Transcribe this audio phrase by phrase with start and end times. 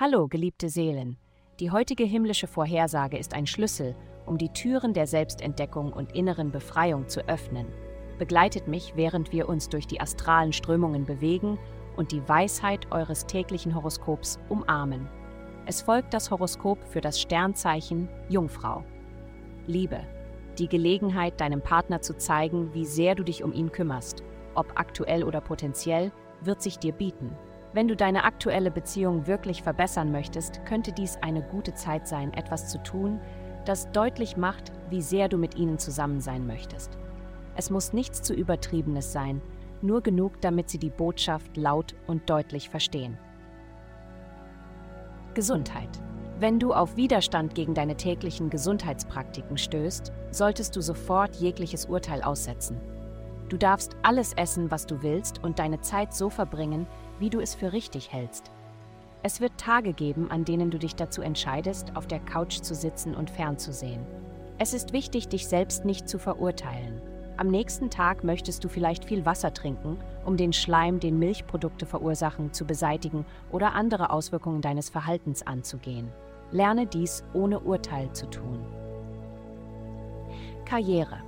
[0.00, 1.16] Hallo, geliebte Seelen.
[1.58, 7.08] Die heutige himmlische Vorhersage ist ein Schlüssel, um die Türen der Selbstentdeckung und inneren Befreiung
[7.08, 7.66] zu öffnen.
[8.16, 11.58] Begleitet mich, während wir uns durch die astralen Strömungen bewegen
[11.96, 15.08] und die Weisheit eures täglichen Horoskops umarmen.
[15.66, 18.84] Es folgt das Horoskop für das Sternzeichen Jungfrau.
[19.66, 20.06] Liebe.
[20.60, 24.22] Die Gelegenheit, deinem Partner zu zeigen, wie sehr du dich um ihn kümmerst,
[24.54, 27.36] ob aktuell oder potenziell, wird sich dir bieten.
[27.72, 32.68] Wenn du deine aktuelle Beziehung wirklich verbessern möchtest, könnte dies eine gute Zeit sein, etwas
[32.68, 33.20] zu tun,
[33.66, 36.96] das deutlich macht, wie sehr du mit ihnen zusammen sein möchtest.
[37.56, 39.42] Es muss nichts zu Übertriebenes sein,
[39.82, 43.18] nur genug, damit sie die Botschaft laut und deutlich verstehen.
[45.34, 46.00] Gesundheit.
[46.40, 52.80] Wenn du auf Widerstand gegen deine täglichen Gesundheitspraktiken stößt, solltest du sofort jegliches Urteil aussetzen.
[53.48, 56.86] Du darfst alles essen, was du willst und deine Zeit so verbringen,
[57.18, 58.50] wie du es für richtig hältst.
[59.22, 63.14] Es wird Tage geben, an denen du dich dazu entscheidest, auf der Couch zu sitzen
[63.14, 64.06] und fernzusehen.
[64.58, 67.00] Es ist wichtig, dich selbst nicht zu verurteilen.
[67.36, 72.52] Am nächsten Tag möchtest du vielleicht viel Wasser trinken, um den Schleim, den Milchprodukte verursachen,
[72.52, 76.10] zu beseitigen oder andere Auswirkungen deines Verhaltens anzugehen.
[76.50, 78.60] Lerne dies ohne Urteil zu tun.
[80.64, 81.27] Karriere.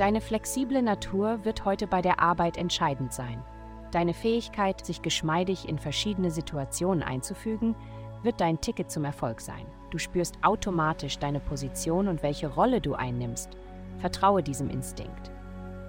[0.00, 3.44] Deine flexible Natur wird heute bei der Arbeit entscheidend sein.
[3.90, 7.76] Deine Fähigkeit, sich geschmeidig in verschiedene Situationen einzufügen,
[8.22, 9.66] wird dein Ticket zum Erfolg sein.
[9.90, 13.50] Du spürst automatisch deine Position und welche Rolle du einnimmst.
[13.98, 15.30] Vertraue diesem Instinkt.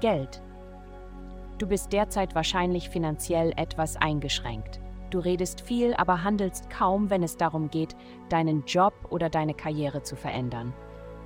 [0.01, 0.41] Geld.
[1.57, 4.81] Du bist derzeit wahrscheinlich finanziell etwas eingeschränkt.
[5.09, 7.95] Du redest viel, aber handelst kaum, wenn es darum geht,
[8.27, 10.73] deinen Job oder deine Karriere zu verändern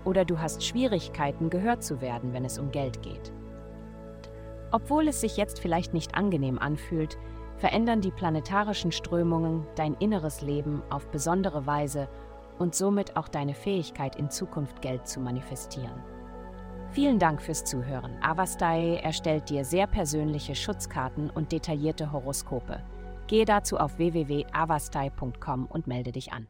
[0.06, 3.34] oder du hast Schwierigkeiten, gehört zu werden, wenn es um Geld geht.
[4.72, 7.18] Obwohl es sich jetzt vielleicht nicht angenehm anfühlt,
[7.58, 12.10] verändern die planetarischen Strömungen dein inneres Leben auf besondere Weise
[12.60, 16.04] und somit auch deine Fähigkeit, in Zukunft Geld zu manifestieren.
[16.92, 18.18] Vielen Dank fürs Zuhören.
[18.22, 22.82] Avastai erstellt dir sehr persönliche Schutzkarten und detaillierte Horoskope.
[23.28, 26.48] Gehe dazu auf www.avastai.com und melde dich an.